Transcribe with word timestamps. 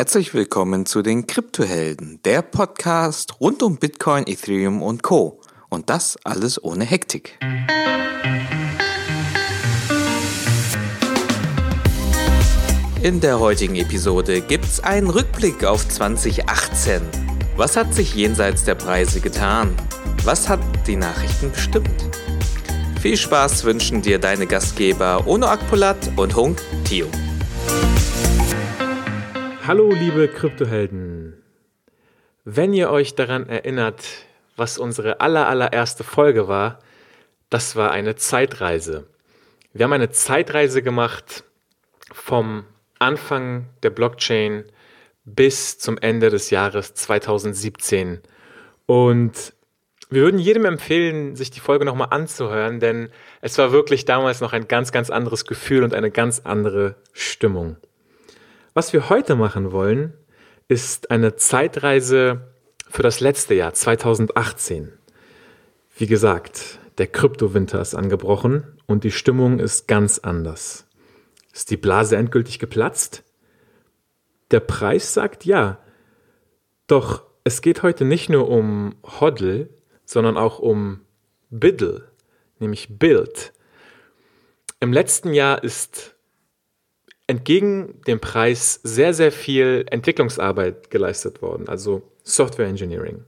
Herzlich 0.00 0.32
willkommen 0.32 0.86
zu 0.86 1.02
den 1.02 1.26
Kryptohelden, 1.26 2.20
der 2.24 2.40
Podcast 2.40 3.38
rund 3.38 3.62
um 3.62 3.76
Bitcoin, 3.76 4.26
Ethereum 4.26 4.80
und 4.80 5.02
Co. 5.02 5.42
Und 5.68 5.90
das 5.90 6.16
alles 6.24 6.64
ohne 6.64 6.86
Hektik. 6.86 7.38
In 13.02 13.20
der 13.20 13.40
heutigen 13.40 13.76
Episode 13.76 14.40
gibt's 14.40 14.80
einen 14.80 15.10
Rückblick 15.10 15.66
auf 15.66 15.86
2018. 15.86 17.02
Was 17.58 17.76
hat 17.76 17.92
sich 17.92 18.14
jenseits 18.14 18.64
der 18.64 18.76
Preise 18.76 19.20
getan? 19.20 19.76
Was 20.24 20.48
hat 20.48 20.60
die 20.86 20.96
Nachrichten 20.96 21.50
bestimmt? 21.50 21.90
Viel 23.02 23.18
Spaß 23.18 23.64
wünschen 23.64 24.00
dir 24.00 24.18
deine 24.18 24.46
Gastgeber 24.46 25.26
Ono 25.26 25.44
Akpolat 25.44 26.10
und 26.16 26.34
Hung 26.34 26.56
Tio. 26.84 27.06
Hallo 29.70 29.92
liebe 29.92 30.26
Kryptohelden. 30.26 31.40
Wenn 32.44 32.74
ihr 32.74 32.90
euch 32.90 33.14
daran 33.14 33.48
erinnert, 33.48 34.04
was 34.56 34.78
unsere 34.78 35.20
aller, 35.20 35.46
allererste 35.46 36.02
Folge 36.02 36.48
war, 36.48 36.80
das 37.50 37.76
war 37.76 37.92
eine 37.92 38.16
Zeitreise. 38.16 39.06
Wir 39.72 39.84
haben 39.84 39.92
eine 39.92 40.10
Zeitreise 40.10 40.82
gemacht 40.82 41.44
vom 42.12 42.64
Anfang 42.98 43.66
der 43.84 43.90
Blockchain 43.90 44.64
bis 45.24 45.78
zum 45.78 45.98
Ende 45.98 46.30
des 46.30 46.50
Jahres 46.50 46.94
2017. 46.94 48.22
Und 48.86 49.52
wir 50.08 50.22
würden 50.22 50.40
jedem 50.40 50.64
empfehlen, 50.64 51.36
sich 51.36 51.52
die 51.52 51.60
Folge 51.60 51.84
nochmal 51.84 52.08
anzuhören, 52.10 52.80
denn 52.80 53.08
es 53.40 53.56
war 53.56 53.70
wirklich 53.70 54.04
damals 54.04 54.40
noch 54.40 54.52
ein 54.52 54.66
ganz, 54.66 54.90
ganz 54.90 55.10
anderes 55.10 55.44
Gefühl 55.44 55.84
und 55.84 55.94
eine 55.94 56.10
ganz 56.10 56.40
andere 56.40 56.96
Stimmung. 57.12 57.76
Was 58.72 58.92
wir 58.92 59.08
heute 59.08 59.34
machen 59.34 59.72
wollen, 59.72 60.14
ist 60.68 61.10
eine 61.10 61.34
Zeitreise 61.34 62.52
für 62.88 63.02
das 63.02 63.18
letzte 63.18 63.54
Jahr 63.54 63.74
2018. 63.74 64.92
Wie 65.96 66.06
gesagt, 66.06 66.78
der 66.98 67.08
Kryptowinter 67.08 67.80
ist 67.80 67.96
angebrochen 67.96 68.80
und 68.86 69.02
die 69.02 69.10
Stimmung 69.10 69.58
ist 69.58 69.88
ganz 69.88 70.20
anders. 70.20 70.86
Ist 71.52 71.72
die 71.72 71.76
Blase 71.76 72.16
endgültig 72.16 72.60
geplatzt? 72.60 73.24
Der 74.52 74.60
Preis 74.60 75.14
sagt 75.14 75.44
ja. 75.44 75.78
Doch 76.86 77.24
es 77.42 77.62
geht 77.62 77.82
heute 77.82 78.04
nicht 78.04 78.28
nur 78.28 78.48
um 78.48 78.94
Hodl, 79.02 79.68
sondern 80.04 80.36
auch 80.36 80.60
um 80.60 81.00
Biddle, 81.50 82.08
nämlich 82.60 82.98
Bild. 82.98 83.52
Im 84.78 84.92
letzten 84.92 85.32
Jahr 85.32 85.64
ist 85.64 86.14
entgegen 87.30 88.00
dem 88.08 88.20
Preis 88.20 88.80
sehr, 88.82 89.14
sehr 89.14 89.30
viel 89.30 89.86
Entwicklungsarbeit 89.88 90.90
geleistet 90.90 91.40
worden, 91.40 91.68
also 91.68 92.02
Software 92.24 92.66
Engineering. 92.66 93.24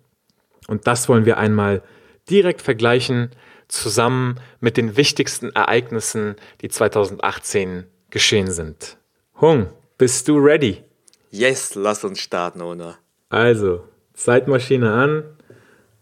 Und 0.67 0.87
das 0.87 1.09
wollen 1.09 1.25
wir 1.25 1.39
einmal 1.39 1.83
direkt 2.29 2.63
vergleichen, 2.63 3.31
zusammen 3.69 4.41
mit 4.61 4.77
den 4.77 4.97
wichtigsten 4.97 5.51
Ereignissen, 5.51 6.37
die 6.61 6.69
2018 6.69 7.85
geschehen 8.11 8.51
sind. 8.51 8.99
Hung, 9.41 9.69
bist 9.99 10.29
du 10.29 10.37
ready? 10.39 10.83
Yes, 11.31 11.75
lass 11.75 12.05
uns 12.05 12.19
starten, 12.19 12.61
Ona. 12.61 12.99
Also, 13.31 13.85
Zeitmaschine 14.15 14.93
an 14.93 15.25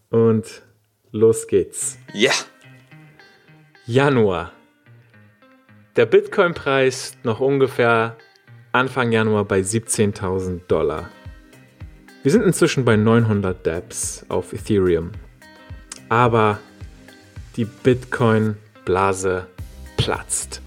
und 0.09 0.63
los 1.11 1.47
geht's. 1.47 1.97
Ja. 2.13 2.33
Januar 3.85 4.51
der 6.01 6.07
Bitcoin-Preis 6.07 7.15
noch 7.21 7.41
ungefähr 7.41 8.17
Anfang 8.71 9.11
Januar 9.11 9.45
bei 9.45 9.59
17.000 9.59 10.61
Dollar. 10.67 11.11
Wir 12.23 12.31
sind 12.31 12.41
inzwischen 12.41 12.85
bei 12.85 12.95
900 12.95 13.67
DApps 13.67 14.25
auf 14.27 14.51
Ethereum. 14.51 15.11
Aber 16.09 16.57
die 17.55 17.65
Bitcoin-Blase 17.65 19.45
platzt. 19.95 20.63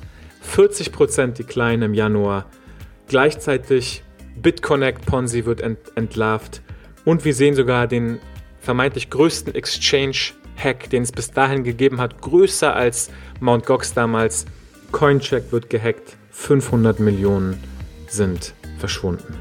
40% 0.49 1.33
Decline 1.33 1.85
im 1.85 1.95
Januar. 1.95 2.49
Gleichzeitig 3.09 4.05
BitConnect 4.41 5.05
Ponzi 5.05 5.47
wird 5.47 5.63
ent 5.63 5.81
entlarvt. 5.97 6.63
Und 7.05 7.25
wir 7.25 7.35
sehen 7.35 7.57
sogar 7.57 7.89
den 7.89 8.21
vermeintlich 8.61 9.11
größten 9.11 9.53
Exchange-Hack, 9.53 10.91
den 10.91 11.03
es 11.03 11.11
bis 11.11 11.33
dahin 11.33 11.65
gegeben 11.65 12.01
hat, 12.01 12.23
größer 12.23 12.73
als 12.73 13.11
Mt. 13.41 13.67
Gox 13.67 13.95
damals 13.95 14.47
Coincheck 14.93 15.53
wird 15.53 15.71
gehackt, 15.71 16.17
500 16.31 17.01
Millionen 17.01 17.63
sind 18.09 18.55
verschwunden. 18.79 19.39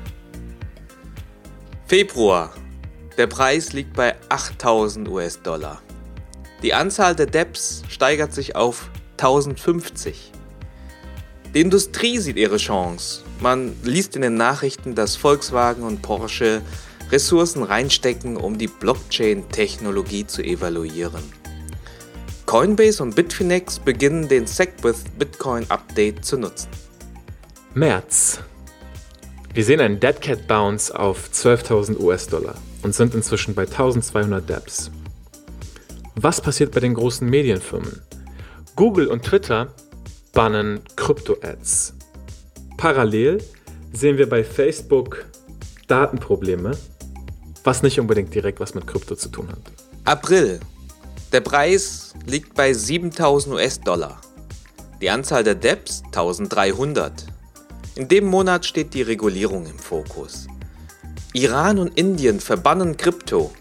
Februar. 1.85 2.53
Der 3.17 3.27
Preis 3.27 3.73
liegt 3.73 3.93
bei 3.93 4.15
8000 4.29 5.07
US-Dollar. 5.07 5.81
Die 6.63 6.73
Anzahl 6.73 7.15
der 7.15 7.27
Debts 7.27 7.83
steigert 7.89 8.33
sich 8.33 8.55
auf 8.55 8.89
1050. 9.17 10.31
Die 11.53 11.61
Industrie 11.61 12.17
sieht 12.17 12.37
ihre 12.37 12.57
Chance. 12.57 13.23
Man 13.39 13.75
liest 13.83 14.15
in 14.15 14.23
den 14.23 14.35
Nachrichten, 14.35 14.95
dass 14.95 15.15
Volkswagen 15.15 15.83
und 15.83 16.01
Porsche 16.01 16.61
Ressourcen 17.11 17.61
reinstecken, 17.61 18.37
um 18.37 18.57
die 18.57 18.67
Blockchain-Technologie 18.67 20.25
zu 20.25 20.41
evaluieren. 20.41 21.21
Coinbase 22.53 23.01
und 23.01 23.15
Bitfinex 23.15 23.79
beginnen 23.79 24.27
den 24.27 24.45
SegWith 24.45 25.05
Bitcoin 25.17 25.65
Update 25.69 26.23
zu 26.23 26.37
nutzen. 26.37 26.69
März. 27.73 28.41
Wir 29.55 29.63
sehen 29.63 29.79
einen 29.81 29.99
Dead 29.99 30.21
Cat 30.21 30.47
Bounce 30.47 30.93
auf 30.95 31.31
12.000 31.33 31.99
US-Dollar 31.99 32.53
und 32.83 32.93
sind 32.93 33.15
inzwischen 33.15 33.55
bei 33.55 33.63
1200 33.63 34.47
Dapps. 34.47 34.91
Was 36.13 36.41
passiert 36.41 36.71
bei 36.73 36.79
den 36.79 36.93
großen 36.93 37.27
Medienfirmen? 37.27 38.03
Google 38.75 39.07
und 39.07 39.23
Twitter 39.23 39.73
bannen 40.31 40.81
Krypto-Ads. 40.95 41.95
Parallel 42.77 43.43
sehen 43.93 44.19
wir 44.19 44.29
bei 44.29 44.43
Facebook 44.43 45.25
Datenprobleme, 45.87 46.77
was 47.63 47.81
nicht 47.81 47.99
unbedingt 47.99 48.31
direkt 48.35 48.59
was 48.59 48.75
mit 48.75 48.85
Krypto 48.85 49.15
zu 49.15 49.29
tun 49.29 49.47
hat. 49.49 49.57
April. 50.05 50.59
Der 51.31 51.41
Preis 51.41 52.12
liegt 52.25 52.53
bei 52.55 52.73
7000 52.73 53.55
US-Dollar. 53.55 54.21
Die 55.01 55.09
Anzahl 55.09 55.43
der 55.43 55.55
Debts 55.55 56.03
1300. 56.05 57.25
In 57.95 58.07
dem 58.07 58.25
Monat 58.25 58.65
steht 58.65 58.93
die 58.93 59.01
Regulierung 59.01 59.65
im 59.65 59.77
Fokus. 59.77 60.47
Iran 61.33 61.79
und 61.79 61.97
Indien 61.97 62.39
verbannen 62.39 62.95
Krypto. 62.97 63.51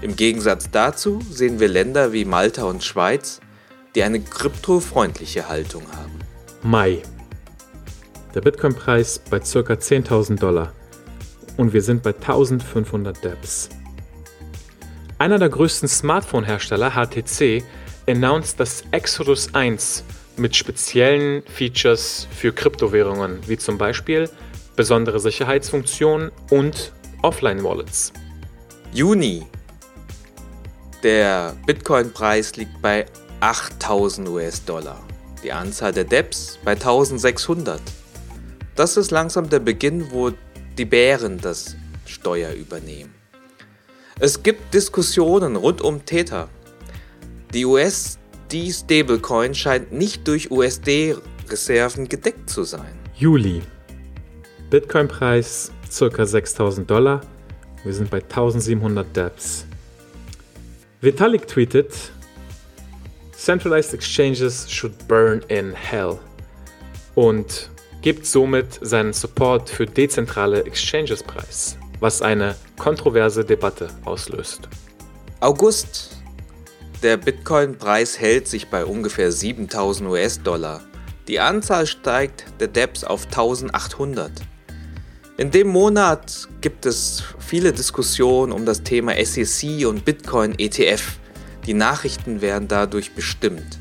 Im 0.00 0.16
Gegensatz 0.16 0.70
dazu 0.70 1.20
sehen 1.30 1.58
wir 1.60 1.68
Länder 1.68 2.12
wie 2.12 2.24
Malta 2.24 2.64
und 2.64 2.84
Schweiz, 2.84 3.40
die 3.94 4.02
eine 4.02 4.20
kryptofreundliche 4.20 5.48
Haltung 5.48 5.82
haben. 5.96 6.18
Mai. 6.62 7.02
Der 8.34 8.40
Bitcoin-Preis 8.40 9.20
bei 9.30 9.40
ca. 9.40 9.44
10.000 9.44 10.38
Dollar 10.38 10.72
und 11.56 11.72
wir 11.72 11.82
sind 11.82 12.02
bei 12.02 12.14
1500 12.14 13.22
Debs. 13.22 13.68
Einer 15.22 15.38
der 15.38 15.50
größten 15.50 15.88
Smartphone-Hersteller, 15.88 16.94
HTC, 16.96 17.62
announced 18.08 18.58
das 18.58 18.82
Exodus 18.90 19.54
1 19.54 20.02
mit 20.36 20.56
speziellen 20.56 21.44
Features 21.44 22.26
für 22.32 22.52
Kryptowährungen, 22.52 23.38
wie 23.46 23.56
zum 23.56 23.78
Beispiel 23.78 24.28
besondere 24.74 25.20
Sicherheitsfunktionen 25.20 26.32
und 26.50 26.92
Offline-Wallets. 27.22 28.12
Juni. 28.92 29.46
Der 31.04 31.54
Bitcoin-Preis 31.66 32.56
liegt 32.56 32.82
bei 32.82 33.06
8000 33.38 34.28
US-Dollar. 34.28 35.00
Die 35.44 35.52
Anzahl 35.52 35.92
der 35.92 36.02
Debts 36.02 36.58
bei 36.64 36.72
1600. 36.72 37.80
Das 38.74 38.96
ist 38.96 39.12
langsam 39.12 39.48
der 39.48 39.60
Beginn, 39.60 40.10
wo 40.10 40.32
die 40.76 40.84
Bären 40.84 41.38
das 41.38 41.76
Steuer 42.06 42.50
übernehmen. 42.54 43.11
Es 44.18 44.42
gibt 44.42 44.74
Diskussionen 44.74 45.56
rund 45.56 45.80
um 45.80 46.04
Tether. 46.04 46.48
Die 47.52 47.64
USD-Stablecoin 47.64 49.54
scheint 49.54 49.92
nicht 49.92 50.28
durch 50.28 50.50
USD-Reserven 50.50 52.08
gedeckt 52.08 52.48
zu 52.48 52.64
sein. 52.64 52.98
Juli. 53.16 53.62
Bitcoin-Preis 54.70 55.72
ca. 55.98 56.26
6000 56.26 56.90
Dollar. 56.90 57.20
Wir 57.84 57.92
sind 57.92 58.10
bei 58.10 58.18
1700 58.18 59.06
Dapps. 59.16 59.66
Vitalik 61.00 61.48
tweetet: 61.48 61.92
Centralized 63.36 63.92
exchanges 63.92 64.70
should 64.70 64.92
burn 65.08 65.42
in 65.48 65.72
hell. 65.72 66.18
Und 67.14 67.70
gibt 68.02 68.24
somit 68.24 68.78
seinen 68.80 69.12
Support 69.12 69.68
für 69.68 69.84
dezentrale 69.84 70.64
Exchanges 70.64 71.22
preis 71.22 71.76
was 72.02 72.20
eine 72.20 72.56
kontroverse 72.78 73.44
Debatte 73.44 73.88
auslöst. 74.04 74.68
August. 75.38 76.16
Der 77.02 77.16
Bitcoin-Preis 77.16 78.18
hält 78.18 78.48
sich 78.48 78.68
bei 78.68 78.84
ungefähr 78.84 79.30
7000 79.30 80.08
US-Dollar. 80.08 80.80
Die 81.28 81.38
Anzahl 81.38 81.86
steigt 81.86 82.44
der 82.58 82.68
DEPs 82.68 83.04
auf 83.04 83.26
1800. 83.26 84.32
In 85.36 85.50
dem 85.52 85.68
Monat 85.68 86.48
gibt 86.60 86.86
es 86.86 87.22
viele 87.38 87.72
Diskussionen 87.72 88.52
um 88.52 88.66
das 88.66 88.82
Thema 88.82 89.14
SEC 89.24 89.86
und 89.86 90.04
Bitcoin 90.04 90.58
ETF. 90.58 91.18
Die 91.66 91.74
Nachrichten 91.74 92.40
werden 92.40 92.66
dadurch 92.66 93.14
bestimmt. 93.14 93.78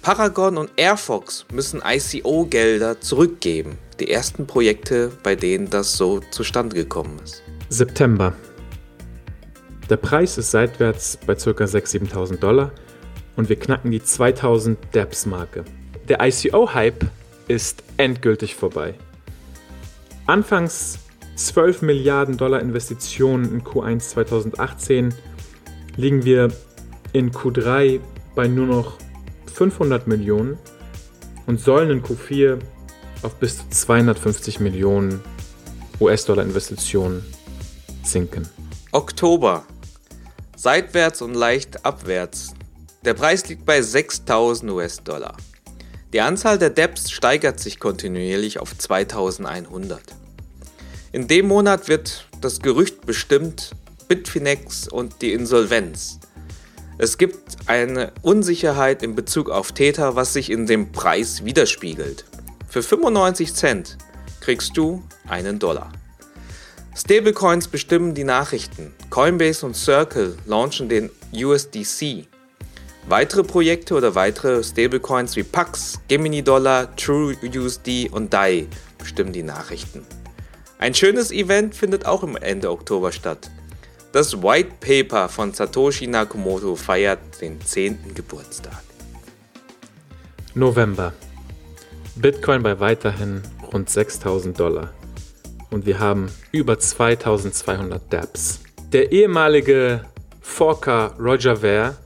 Paragon 0.00 0.56
und 0.56 0.70
Airfox 0.76 1.44
müssen 1.52 1.82
ICO-Gelder 1.84 3.00
zurückgeben. 3.00 3.78
Die 4.00 4.10
ersten 4.10 4.46
Projekte, 4.46 5.12
bei 5.22 5.36
denen 5.36 5.70
das 5.70 5.96
so 5.96 6.20
zustande 6.30 6.74
gekommen 6.74 7.20
ist. 7.22 7.42
September. 7.68 8.32
Der 9.88 9.96
Preis 9.96 10.36
ist 10.38 10.50
seitwärts 10.50 11.16
bei 11.26 11.34
ca. 11.34 11.50
6.000, 11.50 12.10
7.000 12.10 12.36
Dollar 12.38 12.72
und 13.36 13.48
wir 13.48 13.56
knacken 13.56 13.90
die 13.90 14.02
2000 14.02 14.78
DEPS-Marke. 14.94 15.64
Der 16.08 16.18
ICO-Hype 16.20 17.06
ist 17.48 17.84
endgültig 17.96 18.54
vorbei. 18.56 18.94
Anfangs 20.26 20.98
12 21.36 21.82
Milliarden 21.82 22.36
Dollar 22.36 22.60
Investitionen 22.60 23.52
in 23.52 23.62
Q1 23.62 24.00
2018 24.00 25.14
liegen 25.96 26.24
wir 26.24 26.48
in 27.12 27.30
Q3 27.30 28.00
bei 28.34 28.48
nur 28.48 28.66
noch 28.66 28.98
500 29.52 30.06
Millionen 30.06 30.58
und 31.46 31.60
sollen 31.60 31.90
in 31.90 32.02
Q4 32.02 32.58
auf 33.24 33.34
bis 33.34 33.58
zu 33.58 33.68
250 33.70 34.60
Millionen 34.60 35.20
US-Dollar 36.00 36.42
Investitionen 36.42 37.24
sinken. 38.02 38.48
Oktober. 38.92 39.64
Seitwärts 40.56 41.22
und 41.22 41.34
leicht 41.34 41.84
abwärts. 41.84 42.54
Der 43.04 43.14
Preis 43.14 43.48
liegt 43.48 43.66
bei 43.66 43.82
6000 43.82 44.70
US-Dollar. 44.70 45.36
Die 46.12 46.20
Anzahl 46.20 46.58
der 46.58 46.70
Debts 46.70 47.10
steigert 47.10 47.58
sich 47.58 47.80
kontinuierlich 47.80 48.60
auf 48.60 48.76
2100. 48.76 50.00
In 51.12 51.28
dem 51.28 51.48
Monat 51.48 51.88
wird 51.88 52.28
das 52.40 52.60
Gerücht 52.60 53.04
bestimmt 53.04 53.72
Bitfinex 54.08 54.88
und 54.88 55.22
die 55.22 55.32
Insolvenz. 55.32 56.20
Es 56.98 57.18
gibt 57.18 57.56
eine 57.66 58.12
Unsicherheit 58.22 59.02
in 59.02 59.16
Bezug 59.16 59.50
auf 59.50 59.72
Täter, 59.72 60.14
was 60.14 60.32
sich 60.32 60.50
in 60.50 60.66
dem 60.66 60.92
Preis 60.92 61.44
widerspiegelt. 61.44 62.24
Für 62.74 62.82
95 62.82 63.54
Cent 63.54 63.98
kriegst 64.40 64.76
du 64.76 65.04
einen 65.28 65.60
Dollar. 65.60 65.92
Stablecoins 66.96 67.68
bestimmen 67.68 68.14
die 68.14 68.24
Nachrichten. 68.24 68.92
Coinbase 69.10 69.64
und 69.64 69.76
Circle 69.76 70.36
launchen 70.44 70.88
den 70.88 71.08
USDC. 71.32 72.26
Weitere 73.06 73.44
Projekte 73.44 73.94
oder 73.94 74.16
weitere 74.16 74.64
Stablecoins 74.64 75.36
wie 75.36 75.44
Pax, 75.44 76.00
Gemini 76.08 76.42
Dollar, 76.42 76.96
TrueUSD 76.96 78.10
und 78.10 78.34
DAI 78.34 78.66
bestimmen 78.98 79.32
die 79.32 79.44
Nachrichten. 79.44 80.04
Ein 80.78 80.94
schönes 80.94 81.30
Event 81.30 81.76
findet 81.76 82.06
auch 82.06 82.24
im 82.24 82.34
Ende 82.34 82.72
Oktober 82.72 83.12
statt. 83.12 83.52
Das 84.10 84.42
White 84.42 84.72
Paper 84.80 85.28
von 85.28 85.52
Satoshi 85.54 86.08
Nakamoto 86.08 86.74
feiert 86.74 87.40
den 87.40 87.60
10. 87.60 88.16
Geburtstag. 88.16 88.82
November. 90.56 91.12
Bitcoin 92.16 92.62
bei 92.62 92.78
weiterhin 92.78 93.42
rund 93.72 93.90
6000 93.90 94.58
Dollar. 94.58 94.90
Und 95.70 95.84
wir 95.84 95.98
haben 95.98 96.30
über 96.52 96.78
2200 96.78 98.00
DApps. 98.12 98.60
Der 98.92 99.10
ehemalige 99.10 100.02
Forker 100.40 101.14
Roger 101.18 101.56
Ver 101.56 101.96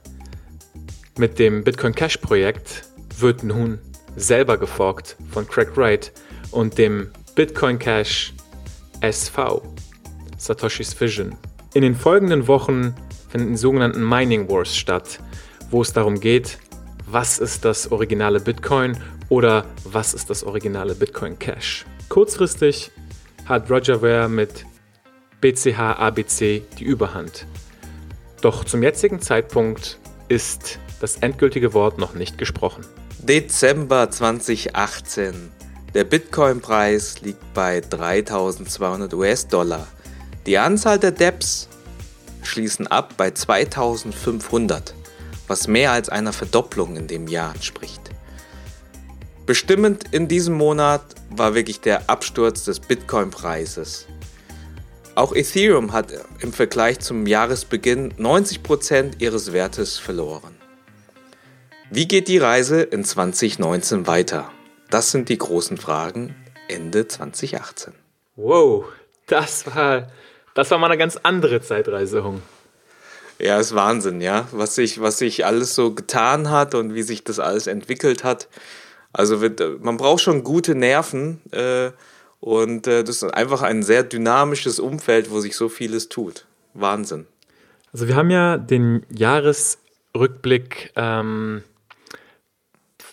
mit 1.18 1.38
dem 1.38 1.62
Bitcoin 1.62 1.94
Cash 1.94 2.16
Projekt 2.16 2.84
wird 3.18 3.42
nun 3.42 3.78
selber 4.16 4.56
geforkt 4.56 5.16
von 5.30 5.46
Craig 5.46 5.76
Wright 5.76 6.12
und 6.52 6.78
dem 6.78 7.10
Bitcoin 7.34 7.78
Cash 7.78 8.32
SV, 9.02 9.62
Satoshis 10.38 10.98
Vision. 10.98 11.36
In 11.74 11.82
den 11.82 11.94
folgenden 11.94 12.48
Wochen 12.48 12.94
finden 13.28 13.58
sogenannten 13.58 14.08
Mining 14.08 14.48
Wars 14.48 14.74
statt, 14.74 15.20
wo 15.70 15.82
es 15.82 15.92
darum 15.92 16.18
geht, 16.18 16.58
was 17.06 17.38
ist 17.38 17.66
das 17.66 17.92
originale 17.92 18.40
Bitcoin 18.40 18.96
oder 19.28 19.66
was 19.84 20.14
ist 20.14 20.30
das 20.30 20.44
originale 20.44 20.94
Bitcoin 20.94 21.38
Cash. 21.38 21.84
Kurzfristig 22.08 22.90
hat 23.44 23.70
Roger 23.70 24.00
Ver 24.00 24.28
mit 24.28 24.64
BCH 25.40 25.78
ABC 25.78 26.62
die 26.78 26.84
Überhand. 26.84 27.46
Doch 28.40 28.64
zum 28.64 28.82
jetzigen 28.82 29.20
Zeitpunkt 29.20 29.98
ist 30.28 30.78
das 31.00 31.16
endgültige 31.16 31.74
Wort 31.74 31.98
noch 31.98 32.14
nicht 32.14 32.38
gesprochen. 32.38 32.84
Dezember 33.18 34.10
2018. 34.10 35.50
Der 35.94 36.04
Bitcoin-Preis 36.04 37.20
liegt 37.22 37.54
bei 37.54 37.80
3200 37.80 39.14
US-Dollar. 39.14 39.86
Die 40.46 40.58
Anzahl 40.58 40.98
der 40.98 41.12
Debts 41.12 41.68
schließen 42.42 42.86
ab 42.86 43.14
bei 43.16 43.30
2500, 43.30 44.94
was 45.46 45.66
mehr 45.66 45.92
als 45.92 46.08
einer 46.08 46.32
Verdopplung 46.32 46.96
in 46.96 47.06
dem 47.06 47.26
Jahr 47.26 47.54
entspricht. 47.54 48.10
Bestimmend 49.48 50.12
in 50.12 50.28
diesem 50.28 50.52
Monat 50.52 51.00
war 51.30 51.54
wirklich 51.54 51.80
der 51.80 52.10
Absturz 52.10 52.66
des 52.66 52.80
Bitcoin-Preises. 52.80 54.06
Auch 55.14 55.34
Ethereum 55.34 55.94
hat 55.94 56.12
im 56.40 56.52
Vergleich 56.52 57.00
zum 57.00 57.26
Jahresbeginn 57.26 58.12
90% 58.18 59.20
ihres 59.20 59.54
Wertes 59.54 59.96
verloren. 59.96 60.54
Wie 61.90 62.06
geht 62.06 62.28
die 62.28 62.36
Reise 62.36 62.82
in 62.82 63.04
2019 63.04 64.06
weiter? 64.06 64.50
Das 64.90 65.12
sind 65.12 65.30
die 65.30 65.38
großen 65.38 65.78
Fragen 65.78 66.36
Ende 66.68 67.08
2018. 67.08 67.94
Wow, 68.36 68.84
das 69.28 69.64
war 69.74 70.08
das 70.52 70.70
war 70.70 70.76
mal 70.76 70.88
eine 70.88 70.98
ganz 70.98 71.16
andere 71.22 71.62
Zeitreise, 71.62 72.22
Hung. 72.22 72.42
Ja, 73.38 73.58
ist 73.58 73.74
Wahnsinn, 73.74 74.20
ja. 74.20 74.46
Was 74.52 74.74
sich, 74.74 75.00
was 75.00 75.16
sich 75.16 75.46
alles 75.46 75.74
so 75.74 75.94
getan 75.94 76.50
hat 76.50 76.74
und 76.74 76.92
wie 76.92 77.02
sich 77.02 77.24
das 77.24 77.38
alles 77.38 77.66
entwickelt 77.66 78.24
hat. 78.24 78.48
Also 79.18 79.40
wird, 79.40 79.82
man 79.82 79.96
braucht 79.96 80.22
schon 80.22 80.44
gute 80.44 80.76
Nerven 80.76 81.40
äh, 81.50 81.90
und 82.38 82.86
äh, 82.86 83.02
das 83.02 83.24
ist 83.24 83.34
einfach 83.34 83.62
ein 83.62 83.82
sehr 83.82 84.04
dynamisches 84.04 84.78
Umfeld, 84.78 85.32
wo 85.32 85.40
sich 85.40 85.56
so 85.56 85.68
vieles 85.68 86.08
tut. 86.08 86.46
Wahnsinn. 86.72 87.26
Also 87.92 88.06
wir 88.06 88.14
haben 88.14 88.30
ja 88.30 88.58
den 88.58 89.04
Jahresrückblick 89.10 90.92
ähm, 90.94 91.64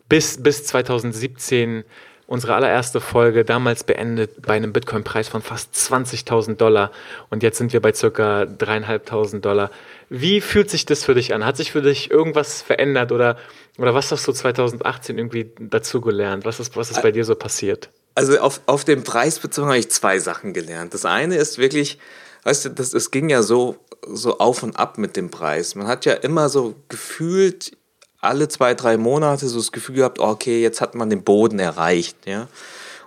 bis, 0.08 0.44
bis 0.44 0.66
2017 0.66 1.84
unsere 2.28 2.56
allererste 2.56 3.02
Folge 3.02 3.46
damals 3.46 3.84
beendet 3.84 4.42
bei 4.42 4.54
einem 4.54 4.74
Bitcoin-Preis 4.74 5.28
von 5.28 5.42
fast 5.42 5.76
20.000 5.76 6.56
Dollar 6.56 6.92
und 7.30 7.44
jetzt 7.44 7.58
sind 7.58 7.74
wir 7.74 7.82
bei 7.82 7.94
circa 7.94 8.44
3.500 8.44 9.40
Dollar. 9.40 9.72
Wie 10.10 10.42
fühlt 10.42 10.70
sich 10.70 10.86
das 10.86 11.04
für 11.04 11.14
dich 11.14 11.34
an? 11.34 11.46
Hat 11.46 11.58
sich 11.58 11.72
für 11.72 11.82
dich 11.82 12.10
irgendwas 12.10 12.62
verändert 12.62 13.12
oder, 13.12 13.38
oder 13.78 13.94
was 13.94 14.12
hast 14.12 14.28
du 14.28 14.32
2018 14.32 15.18
irgendwie 15.18 15.52
dazugelernt? 15.60 16.46
Was 16.46 16.60
ist, 16.60 16.76
was 16.76 16.92
ist 16.92 17.02
bei 17.02 17.12
dir 17.12 17.26
so 17.26 17.36
passiert? 17.36 17.90
Also 18.16 18.40
auf, 18.40 18.62
auf 18.66 18.86
den 18.86 19.04
Preis 19.04 19.40
bezogen 19.40 19.68
habe 19.68 19.78
ich 19.78 19.92
zwei 19.92 20.20
Sachen 20.20 20.54
gelernt. 20.54 20.94
Das 20.94 21.06
eine 21.06 21.36
ist 21.36 21.58
wirklich, 21.58 22.00
weißt 22.44 22.66
du, 22.66 22.70
das, 22.70 22.94
es 22.94 23.12
ging 23.12 23.30
ja 23.30 23.44
so, 23.44 23.76
so 24.08 24.40
auf 24.40 24.64
und 24.64 24.78
ab 24.78 24.98
mit 24.98 25.16
dem 25.16 25.30
Preis. 25.30 25.76
Man 25.76 25.88
hat 25.88 26.06
ja 26.06 26.14
immer 26.14 26.50
so 26.50 26.76
gefühlt 26.88 27.78
alle 28.26 28.48
zwei, 28.48 28.74
drei 28.74 28.98
Monate 28.98 29.48
so 29.48 29.58
das 29.58 29.72
Gefühl 29.72 29.96
gehabt, 29.96 30.20
okay, 30.20 30.62
jetzt 30.62 30.82
hat 30.82 30.96
man 30.96 31.10
den 31.10 31.24
Boden 31.24 31.60
erreicht, 31.60 32.18
ja. 32.26 32.48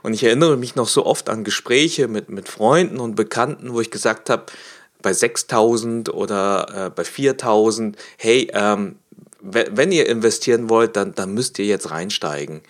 Und 0.03 0.15
ich 0.15 0.23
erinnere 0.23 0.57
mich 0.57 0.77
noch 0.77 0.89
so 0.89 1.05
oft 1.05 1.29
an 1.29 1.45
Gespräche 1.45 2.07
mit, 2.09 2.29
mit 2.31 2.49
Freunden 2.49 3.01
und 3.01 3.17
Bekannten, 3.17 3.75
wo 3.75 3.81
ich 3.81 3.91
gesagt 3.91 4.31
habe, 4.31 4.45
bei 5.03 5.13
6000 5.13 6.13
oder 6.13 6.87
äh, 6.87 6.91
bei 6.91 7.05
4000, 7.05 7.97
hey, 8.17 8.49
ähm, 8.53 8.97
wenn 9.41 9.93
ihr 9.93 10.09
investieren 10.09 10.69
wollt, 10.69 10.97
dann, 10.97 11.15
dann 11.15 11.33
müsst 11.33 11.59
ihr 11.59 11.67
jetzt 11.67 11.91
reinsteigen. 11.91 12.63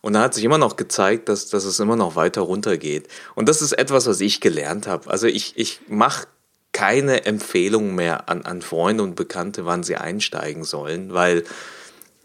Und 0.00 0.14
da 0.14 0.22
hat 0.22 0.34
sich 0.34 0.44
immer 0.44 0.58
noch 0.58 0.76
gezeigt, 0.76 1.28
dass, 1.28 1.48
dass 1.48 1.64
es 1.64 1.80
immer 1.80 1.96
noch 1.96 2.16
weiter 2.16 2.42
runtergeht. 2.42 3.08
Und 3.34 3.48
das 3.48 3.62
ist 3.62 3.72
etwas, 3.72 4.06
was 4.06 4.20
ich 4.20 4.40
gelernt 4.40 4.86
habe. 4.86 5.08
Also 5.10 5.26
ich, 5.26 5.54
ich 5.56 5.80
mache 5.88 6.26
keine 6.72 7.24
Empfehlung 7.26 7.94
mehr 7.94 8.28
an, 8.28 8.42
an 8.42 8.62
Freunde 8.62 9.04
und 9.04 9.14
Bekannte, 9.14 9.66
wann 9.66 9.82
sie 9.82 9.96
einsteigen 9.96 10.64
sollen, 10.64 11.12
weil 11.12 11.44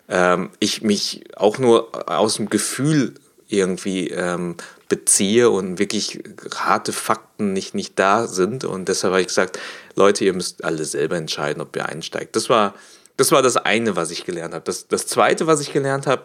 ähm, 0.10 0.50
ich 0.60 0.82
mich 0.82 1.24
auch 1.36 1.58
nur 1.58 2.10
aus 2.10 2.36
dem 2.36 2.50
Gefühl 2.50 3.16
irgendwie 3.48 4.10
ähm, 4.10 4.56
beziehe 4.90 5.50
und 5.50 5.80
wirklich 5.80 6.22
harte 6.56 6.94
Fakten 6.94 7.54
nicht, 7.54 7.76
nicht 7.76 7.98
da 8.00 8.28
sind. 8.28 8.64
Und 8.64 8.88
deshalb 8.88 9.12
habe 9.12 9.22
ich 9.22 9.28
gesagt, 9.28 9.60
Leute, 9.96 10.26
ihr 10.26 10.34
müsst 10.34 10.64
alle 10.64 10.86
selber 10.86 11.18
entscheiden, 11.18 11.62
ob 11.62 11.76
ihr 11.76 11.86
einsteigt. 11.86 12.36
Das 12.36 12.50
war 12.50 12.74
das, 13.18 13.32
war 13.32 13.42
das 13.42 13.58
eine, 13.58 13.96
was 13.96 14.12
ich 14.12 14.26
gelernt 14.26 14.54
habe. 14.54 14.64
Das, 14.64 14.88
das 14.88 15.08
zweite, 15.08 15.48
was 15.48 15.60
ich 15.60 15.74
gelernt 15.74 16.08
habe, 16.08 16.24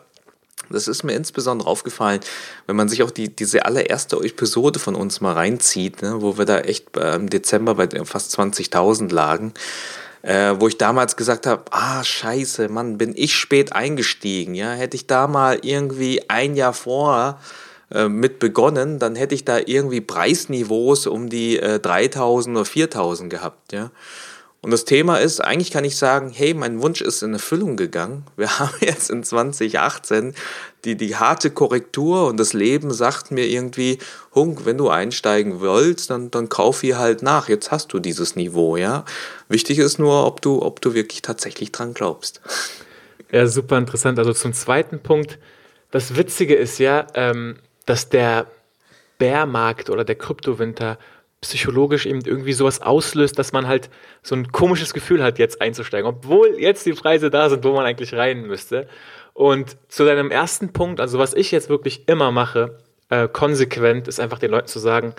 das 0.70 0.88
ist 0.88 1.02
mir 1.02 1.14
insbesondere 1.14 1.68
aufgefallen, 1.68 2.20
wenn 2.66 2.76
man 2.76 2.88
sich 2.88 3.02
auch 3.02 3.10
die, 3.10 3.34
diese 3.34 3.64
allererste 3.64 4.16
Episode 4.16 4.78
von 4.78 4.94
uns 4.94 5.20
mal 5.20 5.32
reinzieht, 5.32 6.02
ne, 6.02 6.20
wo 6.20 6.38
wir 6.38 6.44
da 6.44 6.60
echt 6.60 6.96
im 6.96 7.28
Dezember 7.28 7.74
bei 7.74 7.88
fast 8.04 8.38
20.000 8.38 9.12
lagen 9.12 9.54
äh, 10.22 10.54
wo 10.58 10.68
ich 10.68 10.78
damals 10.78 11.16
gesagt 11.16 11.46
habe, 11.46 11.64
ah 11.70 12.02
scheiße, 12.02 12.68
Mann, 12.68 12.98
bin 12.98 13.12
ich 13.16 13.34
spät 13.34 13.72
eingestiegen, 13.72 14.54
ja, 14.54 14.72
hätte 14.72 14.96
ich 14.96 15.06
da 15.06 15.26
mal 15.26 15.58
irgendwie 15.62 16.28
ein 16.28 16.54
Jahr 16.54 16.72
vorher 16.72 17.38
äh, 17.92 18.08
mit 18.08 18.38
begonnen, 18.38 18.98
dann 18.98 19.16
hätte 19.16 19.34
ich 19.34 19.44
da 19.44 19.58
irgendwie 19.58 20.00
Preisniveaus 20.00 21.06
um 21.06 21.28
die 21.28 21.58
äh, 21.58 21.80
3000 21.80 22.56
oder 22.56 22.64
4000 22.64 23.30
gehabt, 23.30 23.72
ja. 23.72 23.90
Und 24.64 24.70
das 24.70 24.84
Thema 24.84 25.16
ist, 25.16 25.40
eigentlich 25.40 25.72
kann 25.72 25.84
ich 25.84 25.96
sagen, 25.96 26.30
hey, 26.32 26.54
mein 26.54 26.80
Wunsch 26.80 27.00
ist 27.00 27.22
in 27.22 27.32
Erfüllung 27.32 27.76
gegangen. 27.76 28.24
Wir 28.36 28.58
haben 28.60 28.74
jetzt 28.80 29.10
in 29.10 29.24
2018 29.24 30.34
die, 30.84 30.96
die 30.96 31.16
harte 31.16 31.50
Korrektur 31.50 32.28
und 32.28 32.38
das 32.38 32.52
Leben 32.52 32.92
sagt 32.92 33.32
mir 33.32 33.44
irgendwie, 33.46 33.98
Hunk, 34.34 34.64
wenn 34.64 34.78
du 34.78 34.88
einsteigen 34.88 35.60
willst, 35.60 36.10
dann, 36.10 36.30
dann 36.30 36.48
kauf 36.48 36.80
hier 36.80 36.98
halt 36.98 37.22
nach. 37.22 37.48
Jetzt 37.48 37.72
hast 37.72 37.92
du 37.92 37.98
dieses 37.98 38.36
Niveau, 38.36 38.76
ja. 38.76 39.04
Wichtig 39.48 39.78
ist 39.78 39.98
nur, 39.98 40.26
ob 40.26 40.40
du, 40.40 40.62
ob 40.62 40.80
du 40.80 40.94
wirklich 40.94 41.22
tatsächlich 41.22 41.72
dran 41.72 41.92
glaubst. 41.92 42.40
Ja, 43.32 43.46
super 43.48 43.78
interessant. 43.78 44.18
Also 44.18 44.32
zum 44.32 44.52
zweiten 44.52 45.00
Punkt. 45.00 45.38
Das 45.90 46.16
Witzige 46.16 46.54
ist 46.54 46.78
ja, 46.78 47.06
ähm, 47.14 47.56
dass 47.84 48.08
der 48.08 48.46
Bärmarkt 49.18 49.90
oder 49.90 50.04
der 50.04 50.14
Kryptowinter 50.14 50.98
psychologisch 51.42 52.06
eben 52.06 52.20
irgendwie 52.24 52.52
sowas 52.52 52.80
auslöst, 52.80 53.38
dass 53.38 53.52
man 53.52 53.66
halt 53.66 53.90
so 54.22 54.34
ein 54.34 54.50
komisches 54.52 54.94
Gefühl 54.94 55.22
hat, 55.22 55.38
jetzt 55.38 55.60
einzusteigen, 55.60 56.08
obwohl 56.08 56.56
jetzt 56.58 56.86
die 56.86 56.92
Preise 56.92 57.30
da 57.30 57.50
sind, 57.50 57.64
wo 57.64 57.72
man 57.72 57.84
eigentlich 57.84 58.14
rein 58.14 58.42
müsste. 58.42 58.88
Und 59.34 59.76
zu 59.88 60.04
deinem 60.04 60.30
ersten 60.30 60.72
Punkt, 60.72 61.00
also 61.00 61.18
was 61.18 61.34
ich 61.34 61.50
jetzt 61.50 61.68
wirklich 61.68 62.08
immer 62.08 62.30
mache, 62.30 62.78
äh, 63.10 63.28
konsequent, 63.28 64.08
ist 64.08 64.20
einfach 64.20 64.38
den 64.38 64.52
Leuten 64.52 64.68
zu 64.68 64.78
sagen, 64.78 65.14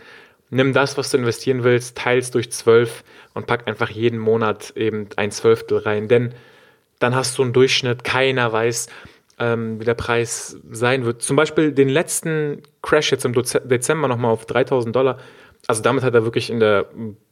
nimm 0.50 0.72
das, 0.72 0.98
was 0.98 1.12
du 1.12 1.18
investieren 1.18 1.64
willst, 1.64 1.98
teils 1.98 2.32
durch 2.32 2.52
zwölf 2.52 3.04
und 3.34 3.46
pack 3.46 3.68
einfach 3.68 3.90
jeden 3.90 4.20
Monat 4.20 4.72
eben 4.78 5.10
ein 5.18 5.32
Zwölftel 5.32 5.80
rein, 5.80 6.08
denn 6.08 6.34
dann 7.00 7.16
hast 7.16 7.38
du 7.38 7.42
einen 7.42 7.54
Durchschnitt, 7.54 8.06
keiner 8.06 8.54
weiß, 8.54 8.88
ähm, 9.40 9.80
wie 9.80 9.86
der 9.86 9.96
Preis 9.96 10.58
sein 10.72 11.06
wird. 11.06 11.22
Zum 11.22 11.36
Beispiel 11.36 11.74
den 11.74 11.90
letzten 11.90 12.62
Crash 12.82 13.12
jetzt 13.12 13.26
im 13.26 13.34
Dezember 13.34 14.08
nochmal 14.08 14.32
auf 14.32 14.46
3000 14.46 14.96
Dollar 14.96 15.18
also 15.68 15.82
damit 15.82 16.04
hat 16.04 16.14
er 16.14 16.24
wirklich 16.24 16.50
in 16.50 16.60
der 16.60 16.88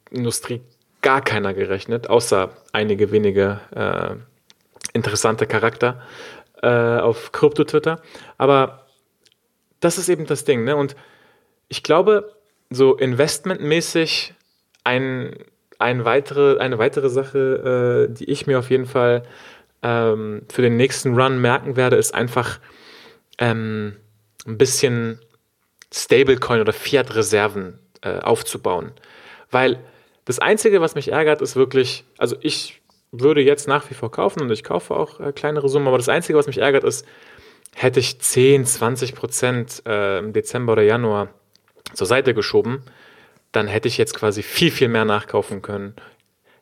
Industrie 0.10 0.62
gar 1.02 1.22
keiner 1.22 1.54
gerechnet, 1.54 2.10
außer 2.10 2.50
einige 2.74 3.12
wenige 3.12 3.60
äh, 3.76 4.16
interessante 4.94 5.48
Charakter 5.48 6.02
äh, 6.62 6.68
auf 6.68 7.32
Krypto-Twitter. 7.32 8.02
Aber 8.38 8.86
das 9.80 9.98
ist 9.98 10.10
eben 10.10 10.26
das 10.26 10.46
Ding. 10.46 10.64
Ne? 10.64 10.76
Und 10.76 10.96
ich 11.68 11.84
glaube, 11.84 12.36
so 12.70 12.96
investmentmäßig 12.96 14.34
ein, 14.84 15.36
ein 15.80 16.06
weitere, 16.06 16.60
eine 16.60 16.78
weitere 16.78 17.10
Sache, 17.10 18.08
äh, 18.10 18.14
die 18.14 18.30
ich 18.30 18.48
mir 18.48 18.60
auf 18.60 18.70
jeden 18.70 18.86
Fall 18.86 19.24
ähm, 19.82 20.44
für 20.50 20.62
den 20.62 20.78
nächsten 20.78 21.20
Run 21.20 21.42
merken 21.42 21.76
werde, 21.76 21.96
ist 21.96 22.14
einfach 22.14 22.60
ähm, 23.40 23.98
ein 24.46 24.58
bisschen 24.58 25.20
Stablecoin 25.94 26.62
oder 26.62 26.74
Fiat-Reserven 26.74 27.80
äh, 28.02 28.20
aufzubauen. 28.20 28.92
Weil 29.50 29.80
das 30.26 30.40
Einzige, 30.40 30.82
was 30.82 30.96
mich 30.96 31.12
ärgert, 31.12 31.42
ist 31.42 31.56
wirklich, 31.56 32.06
also 32.18 32.36
ich 32.42 32.82
würde 33.12 33.42
jetzt 33.42 33.68
nach 33.68 33.90
wie 33.90 33.94
vor 33.94 34.12
kaufen 34.12 34.42
und 34.42 34.52
ich 34.52 34.64
kaufe 34.64 34.96
auch 34.96 35.20
äh, 35.20 35.32
kleinere 35.34 35.68
Summen, 35.70 35.88
aber 35.88 35.98
das 35.98 36.10
Einzige, 36.10 36.38
was 36.38 36.48
mich 36.48 36.60
ärgert, 36.60 36.84
ist, 36.84 37.06
hätte 37.76 38.00
ich 38.00 38.20
10, 38.20 38.66
20 38.66 39.16
Prozent 39.16 39.84
äh, 39.86 40.20
im 40.20 40.34
Dezember 40.34 40.74
oder 40.74 40.84
Januar 40.84 41.30
zur 41.94 42.08
Seite 42.08 42.34
geschoben, 42.34 42.84
dann 43.52 43.68
hätte 43.68 43.88
ich 43.88 43.98
jetzt 43.98 44.16
quasi 44.16 44.44
viel, 44.44 44.72
viel 44.72 44.88
mehr 44.88 45.06
nachkaufen 45.06 45.62
können. 45.62 45.96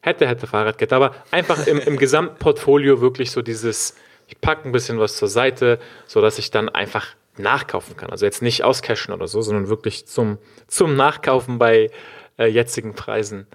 Hätte, 0.02 0.28
hätte 0.28 0.48
Fahrradkette, 0.48 0.96
aber 0.96 1.14
einfach 1.30 1.68
im, 1.68 1.80
im 1.80 1.98
Gesamtportfolio 1.98 3.02
wirklich 3.02 3.32
so 3.32 3.42
dieses, 3.42 3.96
ich 4.28 4.40
packe 4.40 4.68
ein 4.68 4.72
bisschen 4.72 4.98
was 4.98 5.18
zur 5.18 5.28
Seite, 5.28 5.80
sodass 6.08 6.40
ich 6.40 6.52
dann 6.52 6.70
einfach 6.70 7.08
nachkaufen 7.40 7.98
kann. 7.98 8.12
Also 8.12 8.26
jetzt 8.26 8.42
nicht 8.42 8.64
auscashen 8.64 9.14
oder 9.14 9.28
so, 9.28 9.42
sondern 9.42 9.68
wirklich 9.68 10.06
zum, 10.06 10.38
zum 10.68 10.96
Nachkaufen 10.96 11.58
bei 11.58 11.90
äh, 12.38 12.46
jetzigen 12.46 12.94
Preisen. 12.94 13.48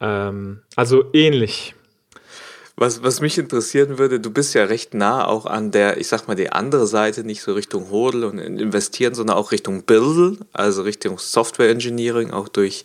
Ähm, 0.00 0.62
also 0.74 1.04
ähnlich. 1.12 1.75
Was, 2.78 3.02
was 3.02 3.22
mich 3.22 3.38
interessieren 3.38 3.96
würde, 3.96 4.20
du 4.20 4.30
bist 4.30 4.52
ja 4.52 4.64
recht 4.64 4.92
nah 4.92 5.26
auch 5.26 5.46
an 5.46 5.70
der, 5.70 5.96
ich 5.96 6.08
sag 6.08 6.28
mal, 6.28 6.34
die 6.34 6.52
andere 6.52 6.86
Seite, 6.86 7.24
nicht 7.24 7.40
so 7.40 7.54
Richtung 7.54 7.90
Hodel 7.90 8.24
und 8.24 8.38
investieren, 8.38 9.14
sondern 9.14 9.38
auch 9.38 9.50
Richtung 9.50 9.84
Build, 9.84 10.40
also 10.52 10.82
Richtung 10.82 11.18
Software 11.18 11.70
Engineering, 11.70 12.32
auch 12.32 12.48
durch 12.48 12.84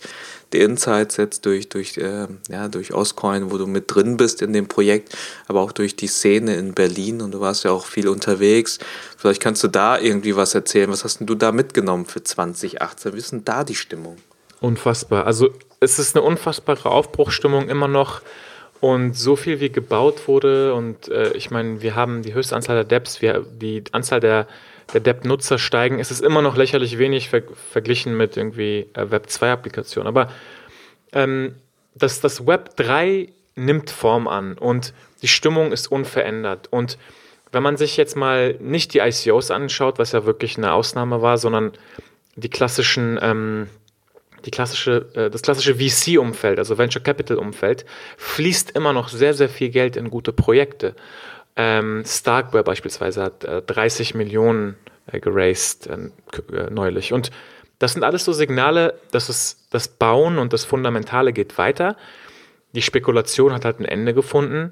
die 0.54 0.62
Insights 0.62 1.18
jetzt, 1.18 1.46
durch, 1.46 1.68
durch, 1.68 1.98
äh, 1.98 2.28
ja, 2.50 2.70
durch 2.70 2.94
Oscoin, 2.94 3.52
wo 3.52 3.58
du 3.58 3.68
mit 3.68 3.94
drin 3.94 4.16
bist 4.16 4.42
in 4.42 4.54
dem 4.54 4.70
Projekt, 4.70 5.14
aber 5.50 5.60
auch 5.60 5.74
durch 5.74 5.98
die 5.98 6.08
Szene 6.08 6.56
in 6.56 6.74
Berlin 6.74 7.22
und 7.22 7.32
du 7.32 7.42
warst 7.42 7.66
ja 7.66 7.72
auch 7.72 7.86
viel 7.86 8.08
unterwegs. 8.08 8.80
Vielleicht 9.18 9.42
kannst 9.42 9.62
du 9.62 9.68
da 9.68 10.00
irgendwie 10.00 10.38
was 10.38 10.56
erzählen. 10.56 10.90
Was 10.90 11.04
hast 11.04 11.20
denn 11.20 11.28
du 11.28 11.36
da 11.36 11.52
mitgenommen 11.52 12.06
für 12.06 12.24
2018? 12.24 13.14
Wie 13.14 13.18
ist 13.18 13.34
denn 13.34 13.44
da 13.44 13.66
die 13.66 13.76
Stimmung? 13.76 14.16
Unfassbar. 14.62 15.26
Also 15.26 15.50
es 15.82 16.00
ist 16.00 16.16
eine 16.16 16.24
unfassbare 16.24 16.90
Aufbruchstimmung 16.90 17.68
immer 17.68 17.90
noch. 17.90 18.22
Und 18.82 19.16
so 19.16 19.36
viel 19.36 19.60
wie 19.60 19.72
gebaut 19.72 20.28
wurde, 20.28 20.74
und 20.74 21.08
äh, 21.08 21.32
ich 21.34 21.52
meine, 21.52 21.82
wir 21.84 21.96
haben 21.96 22.24
die 22.24 22.34
höchste 22.34 22.56
Anzahl 22.56 22.76
der 22.76 22.84
Dapps, 22.84 23.22
wir, 23.22 23.46
die 23.46 23.84
Anzahl 23.92 24.20
der, 24.20 24.48
der 24.94 25.02
Depp-Nutzer 25.02 25.60
steigen, 25.60 26.00
es 26.00 26.10
ist 26.10 26.22
immer 26.22 26.42
noch 26.42 26.58
lächerlich 26.58 26.98
wenig 26.98 27.30
ver 27.30 27.44
verglichen 27.72 28.18
mit 28.18 28.38
irgendwie 28.38 28.88
äh, 28.94 29.12
Web 29.12 29.28
2-Applikationen. 29.28 30.08
Aber 30.08 30.32
ähm, 31.14 31.54
das, 31.94 32.22
das 32.22 32.48
Web 32.48 32.76
3 32.78 33.30
nimmt 33.56 33.92
Form 33.92 34.28
an 34.28 34.58
und 34.58 34.94
die 35.22 35.28
Stimmung 35.28 35.72
ist 35.72 35.92
unverändert. 35.92 36.68
Und 36.72 36.98
wenn 37.52 37.62
man 37.62 37.78
sich 37.78 37.98
jetzt 37.98 38.16
mal 38.16 38.56
nicht 38.60 38.96
die 38.96 39.00
ICOs 39.00 39.52
anschaut, 39.52 40.00
was 40.00 40.14
ja 40.14 40.26
wirklich 40.26 40.58
eine 40.58 40.74
Ausnahme 40.74 41.22
war, 41.22 41.38
sondern 41.38 41.74
die 42.36 42.50
klassischen 42.50 43.20
ähm, 43.22 43.68
die 44.46 44.52
klassische, 44.52 45.08
äh, 45.14 45.30
das 45.30 45.42
klassische 45.42 45.76
VC-Umfeld, 45.76 46.60
also 46.60 46.78
Venture 46.78 47.02
Capital-Umfeld, 47.02 47.86
fließt 48.18 48.72
immer 48.72 48.94
noch 48.94 49.10
sehr, 49.10 49.34
sehr 49.34 49.50
viel 49.50 49.70
Geld 49.70 49.96
in 49.96 50.10
gute 50.10 50.34
Projekte. 50.34 50.96
Ähm, 51.56 52.04
Starkware 52.06 52.64
beispielsweise 52.64 53.24
hat 53.24 53.44
äh, 53.44 53.62
30 53.62 54.16
Millionen 54.16 54.76
äh, 55.08 55.20
geraced 55.20 55.88
ähm, 55.88 56.12
äh, 56.54 56.70
neulich. 56.70 57.14
Und 57.14 57.32
das 57.80 57.94
sind 57.94 58.04
alles 58.04 58.26
so 58.26 58.32
Signale, 58.32 59.00
dass 59.12 59.30
es, 59.30 59.68
das 59.72 59.88
Bauen 59.88 60.38
und 60.38 60.54
das 60.54 60.66
Fundamentale 60.66 61.34
geht 61.34 61.58
weiter. 61.58 61.98
Die 62.74 62.82
Spekulation 62.82 63.54
hat 63.54 63.66
halt 63.66 63.80
ein 63.80 63.86
Ende 63.86 64.14
gefunden. 64.14 64.72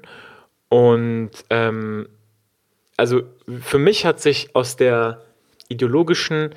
Und 0.68 1.30
ähm, 1.50 2.08
also 2.96 3.22
für 3.60 3.78
mich 3.78 4.06
hat 4.06 4.20
sich 4.20 4.54
aus 4.54 4.76
der 4.76 5.22
ideologischen 5.68 6.54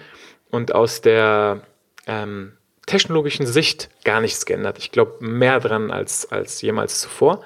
und 0.51 0.75
aus 0.75 1.01
der 1.01 1.61
ähm, 2.05 2.53
technologischen 2.85 3.45
Sicht 3.45 3.89
gar 4.03 4.21
nichts 4.21 4.45
geändert. 4.45 4.77
Ich 4.77 4.91
glaube 4.91 5.15
mehr 5.19 5.59
dran 5.59 5.91
als, 5.91 6.31
als 6.31 6.61
jemals 6.61 6.99
zuvor. 6.99 7.43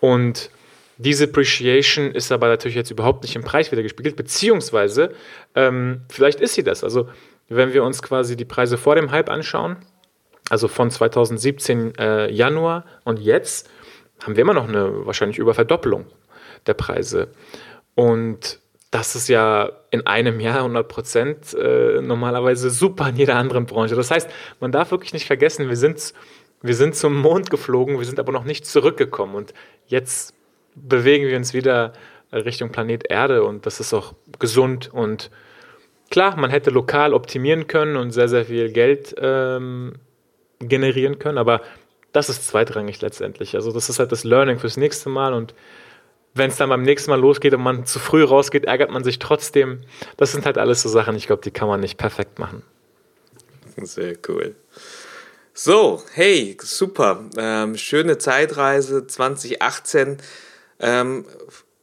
Und 0.00 0.50
diese 0.98 1.24
Appreciation 1.24 2.12
ist 2.12 2.32
aber 2.32 2.48
natürlich 2.48 2.76
jetzt 2.76 2.90
überhaupt 2.90 3.22
nicht 3.22 3.36
im 3.36 3.44
Preis 3.44 3.70
wieder 3.70 3.82
gespiegelt, 3.82 4.16
beziehungsweise 4.16 5.14
ähm, 5.54 6.02
vielleicht 6.08 6.40
ist 6.40 6.54
sie 6.54 6.64
das. 6.64 6.82
Also 6.84 7.08
wenn 7.48 7.72
wir 7.72 7.84
uns 7.84 8.02
quasi 8.02 8.36
die 8.36 8.44
Preise 8.44 8.76
vor 8.76 8.94
dem 8.94 9.10
Hype 9.10 9.30
anschauen, 9.30 9.76
also 10.50 10.68
von 10.68 10.90
2017 10.90 11.94
äh, 11.98 12.30
Januar 12.30 12.84
und 13.04 13.18
jetzt, 13.18 13.70
haben 14.22 14.36
wir 14.36 14.42
immer 14.42 14.54
noch 14.54 14.68
eine 14.68 15.06
wahrscheinlich 15.06 15.38
Überverdoppelung 15.38 16.06
der 16.66 16.74
Preise. 16.74 17.28
Und 17.94 18.60
das 18.90 19.14
ist 19.14 19.28
ja 19.28 19.70
in 19.90 20.06
einem 20.06 20.40
Jahr 20.40 20.58
100 20.58 20.88
Prozent 20.88 21.54
äh, 21.54 22.00
normalerweise 22.00 22.70
super 22.70 23.08
in 23.08 23.16
jeder 23.16 23.36
anderen 23.36 23.66
Branche. 23.66 23.94
Das 23.94 24.10
heißt, 24.10 24.30
man 24.60 24.72
darf 24.72 24.90
wirklich 24.90 25.12
nicht 25.12 25.26
vergessen, 25.26 25.68
wir 25.68 25.76
sind, 25.76 26.14
wir 26.62 26.74
sind 26.74 26.94
zum 26.94 27.16
Mond 27.16 27.50
geflogen, 27.50 27.98
wir 27.98 28.06
sind 28.06 28.18
aber 28.18 28.32
noch 28.32 28.44
nicht 28.44 28.66
zurückgekommen 28.66 29.34
und 29.34 29.52
jetzt 29.86 30.34
bewegen 30.74 31.26
wir 31.26 31.36
uns 31.36 31.52
wieder 31.52 31.92
Richtung 32.32 32.70
Planet 32.70 33.10
Erde 33.10 33.42
und 33.42 33.66
das 33.66 33.80
ist 33.80 33.92
auch 33.92 34.14
gesund 34.38 34.90
und 34.92 35.30
klar, 36.10 36.36
man 36.36 36.50
hätte 36.50 36.70
lokal 36.70 37.12
optimieren 37.12 37.66
können 37.66 37.96
und 37.96 38.12
sehr, 38.12 38.28
sehr 38.28 38.46
viel 38.46 38.72
Geld 38.72 39.14
ähm, 39.18 39.94
generieren 40.60 41.18
können, 41.18 41.38
aber 41.38 41.60
das 42.12 42.28
ist 42.28 42.46
zweitrangig 42.46 43.00
letztendlich. 43.02 43.54
Also 43.54 43.70
das 43.70 43.88
ist 43.90 43.98
halt 43.98 44.12
das 44.12 44.24
Learning 44.24 44.58
fürs 44.58 44.76
nächste 44.76 45.10
Mal 45.10 45.34
und 45.34 45.54
wenn 46.38 46.50
es 46.50 46.56
dann 46.56 46.68
beim 46.68 46.82
nächsten 46.82 47.10
Mal 47.10 47.20
losgeht 47.20 47.52
und 47.54 47.62
man 47.62 47.86
zu 47.86 47.98
früh 47.98 48.24
rausgeht, 48.24 48.64
ärgert 48.64 48.90
man 48.90 49.04
sich 49.04 49.18
trotzdem. 49.18 49.80
Das 50.16 50.32
sind 50.32 50.46
halt 50.46 50.58
alles 50.58 50.82
so 50.82 50.88
Sachen, 50.88 51.16
ich 51.16 51.26
glaube, 51.26 51.42
die 51.42 51.50
kann 51.50 51.68
man 51.68 51.80
nicht 51.80 51.98
perfekt 51.98 52.38
machen. 52.38 52.62
Sehr 53.76 54.16
cool. 54.28 54.54
So, 55.54 56.02
hey, 56.12 56.56
super. 56.62 57.24
Ähm, 57.36 57.76
schöne 57.76 58.18
Zeitreise 58.18 59.06
2018. 59.06 60.18
Ähm, 60.80 61.24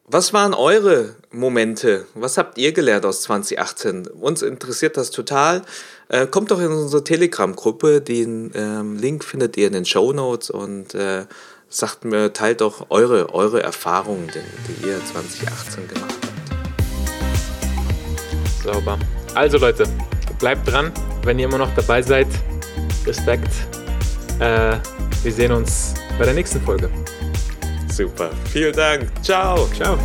was 0.07 0.33
waren 0.33 0.53
eure 0.53 1.15
Momente? 1.31 2.05
Was 2.13 2.38
habt 2.38 2.57
ihr 2.57 2.74
gelernt 2.74 3.05
aus 3.05 3.24
2018? 3.24 4.07
Uns 4.07 4.43
interessiert 4.43 4.97
das 4.97 5.12
total. 5.12 5.63
Äh, 6.09 6.27
kommt 6.27 6.51
doch 6.51 6.59
in 6.59 6.71
unsere 6.71 7.03
Telegram-Gruppe. 7.03 8.01
Den 8.01 8.51
ähm, 8.53 8.97
Link 8.97 9.24
findet 9.24 9.57
ihr 9.57 9.67
in 9.67 9.74
den 9.74 9.85
Show 9.85 10.13
Notes 10.13 10.50
und 10.50 10.93
äh, 10.93 11.25
sagt 11.75 12.05
mir, 12.05 12.32
teilt 12.32 12.62
doch 12.62 12.88
eure, 12.89 13.34
eure 13.34 13.62
Erfahrungen, 13.62 14.29
die, 14.34 14.39
die 14.74 14.88
ihr 14.88 15.03
2018 15.05 15.88
gemacht 15.88 16.15
habt. 16.22 16.36
Sauber. 18.63 18.98
Also 19.34 19.58
Leute, 19.58 19.86
bleibt 20.39 20.72
dran, 20.72 20.91
wenn 21.24 21.38
ihr 21.38 21.46
immer 21.46 21.58
noch 21.58 21.74
dabei 21.75 22.01
seid. 22.01 22.27
Respekt. 23.05 23.51
Äh, 24.39 24.77
wir 25.24 25.32
sehen 25.32 25.51
uns 25.51 25.94
bei 26.17 26.25
der 26.25 26.34
nächsten 26.34 26.62
Folge. 26.62 26.89
Super. 27.91 28.32
Vielen 28.51 28.74
Dank. 28.74 29.10
Ciao. 29.22 29.67
Ciao. 29.75 29.98